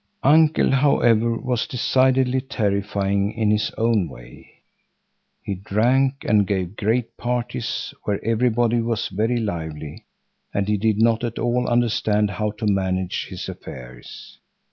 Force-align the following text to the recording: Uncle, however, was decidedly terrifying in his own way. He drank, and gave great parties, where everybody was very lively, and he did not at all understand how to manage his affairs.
Uncle, 0.23 0.71
however, 0.71 1.37
was 1.37 1.67
decidedly 1.67 2.41
terrifying 2.41 3.31
in 3.33 3.51
his 3.51 3.69
own 3.77 4.09
way. 4.09 4.49
He 5.43 5.53
drank, 5.53 6.25
and 6.27 6.47
gave 6.47 6.75
great 6.75 7.15
parties, 7.17 7.93
where 8.05 8.19
everybody 8.25 8.81
was 8.81 9.09
very 9.09 9.37
lively, 9.37 10.07
and 10.55 10.67
he 10.67 10.77
did 10.77 10.99
not 10.99 11.23
at 11.23 11.37
all 11.37 11.67
understand 11.69 12.31
how 12.31 12.49
to 12.49 12.65
manage 12.65 13.27
his 13.29 13.47
affairs. 13.47 14.39